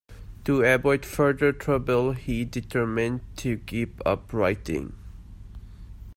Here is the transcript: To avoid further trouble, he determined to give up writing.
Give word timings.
To 0.45 0.63
avoid 0.63 1.05
further 1.05 1.51
trouble, 1.51 2.13
he 2.13 2.43
determined 2.43 3.21
to 3.37 3.57
give 3.57 4.01
up 4.03 4.33
writing. 4.33 4.93